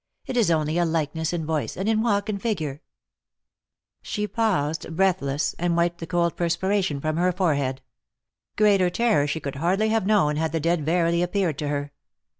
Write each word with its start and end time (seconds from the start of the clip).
It 0.25 0.35
is 0.35 0.49
only 0.49 0.79
a 0.79 0.83
likeness 0.85 1.31
in 1.31 1.45
voice, 1.45 1.77
and 1.77 1.87
in 1.87 2.01
walk 2.01 2.27
and 2.27 2.41
figure!" 2.41 2.81
She 4.01 4.25
paused, 4.25 4.95
breathless, 4.95 5.53
and 5.59 5.77
wiped 5.77 5.99
the 5.99 6.07
cold 6.07 6.35
perspiration 6.35 6.99
from 6.99 7.17
her 7.17 7.31
forehead. 7.31 7.83
Greater 8.55 8.89
terror 8.89 9.27
she 9.27 9.39
could 9.39 9.57
hardly 9.57 9.89
have 9.89 10.07
known 10.07 10.37
had 10.37 10.53
the 10.53 10.59
dead 10.59 10.83
verily 10.83 11.21
appeared 11.21 11.59
to 11.59 11.67
her. 11.67 11.91